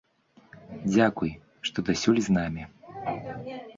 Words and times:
Дзякуй, 0.93 1.31
што 1.67 1.77
дасюль 1.91 2.21
з 2.29 2.39
намі. 2.39 2.63